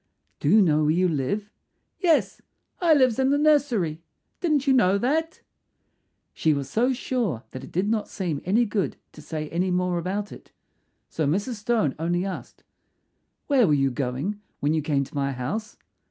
"Do 0.39 0.49
you 0.49 0.63
know 0.63 0.81
where 0.81 0.89
you 0.89 1.07
live?" 1.07 1.51
"Yes; 1.99 2.41
I 2.79 2.95
lives 2.95 3.19
in 3.19 3.29
the 3.29 3.37
nursery. 3.37 4.01
Didn't 4.39 4.65
you 4.65 4.73
know 4.73 4.97
that?" 4.97 5.41
She 6.33 6.55
was 6.55 6.67
so 6.67 6.91
sure 6.91 7.43
that 7.51 7.63
it 7.63 7.71
did 7.71 7.87
not 7.87 8.07
seem 8.07 8.41
any 8.43 8.65
good 8.65 8.95
to 9.11 9.21
say 9.21 9.47
any 9.49 9.69
more 9.69 9.99
about 9.99 10.31
it. 10.31 10.49
So 11.07 11.27
Mrs. 11.27 11.57
Stone 11.57 11.93
only 11.99 12.25
asked, 12.25 12.63
"Where 13.45 13.67
were 13.67 13.75
you 13.75 13.91
going 13.91 14.41
when 14.59 14.73
you 14.73 14.81
came 14.81 15.03
to 15.03 15.13
my 15.13 15.33
house?" 15.33 15.77